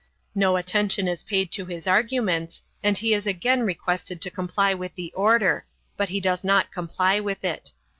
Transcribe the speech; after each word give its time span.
No 0.33 0.57
attention 0.57 1.07
is 1.07 1.23
paid 1.23 1.51
to 1.51 1.67
his 1.67 1.85
arguments, 1.85 2.63
and 2.81 2.97
he 2.97 3.13
is 3.13 3.27
again 3.27 3.61
requested 3.61 4.19
to 4.23 4.31
comply 4.31 4.73
with 4.73 4.95
the 4.95 5.13
order, 5.13 5.67
but 5.95 6.09
he 6.09 6.19
does 6.19 6.43
not 6.43 6.71
comply 6.71 7.19
with 7.19 7.43
it. 7.43 7.71